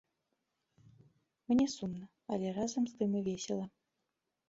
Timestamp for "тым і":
3.01-3.27